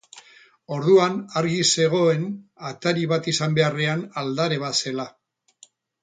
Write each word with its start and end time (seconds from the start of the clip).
Orduan 0.75 1.17
argi 1.41 1.59
zegoen 1.81 2.23
atari 2.69 3.03
bat 3.11 3.29
izan 3.33 3.53
beharrean, 3.59 4.01
aldare 4.23 4.57
bat 4.65 4.79
zela. 4.85 5.07